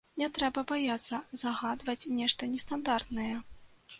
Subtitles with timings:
[0.19, 3.31] Не трэба баяцца загадваць нешта нестандартнае.